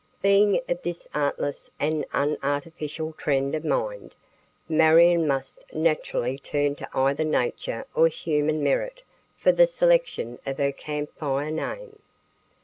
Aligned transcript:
Being 0.23 0.61
of 0.67 0.81
this 0.81 1.07
artless 1.13 1.69
and 1.79 2.05
unartificial 2.11 3.13
trend 3.19 3.53
of 3.53 3.63
mind, 3.63 4.15
Marion 4.67 5.27
must 5.27 5.63
naturally 5.75 6.39
turn 6.39 6.73
to 6.77 6.89
either 6.91 7.23
nature 7.23 7.85
or 7.93 8.07
human 8.07 8.63
merit 8.63 9.03
for 9.37 9.51
the 9.51 9.67
selection 9.67 10.39
of 10.43 10.57
her 10.57 10.71
Camp 10.71 11.15
Fire 11.19 11.51
name. 11.51 11.99